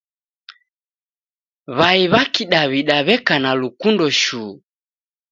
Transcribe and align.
W'ai 1.77 2.01
w'a 2.11 2.23
kidaw'ida 2.33 2.97
w'eka 3.07 3.35
na 3.43 3.51
lukundo 3.61 4.05
shuu. 4.21 4.53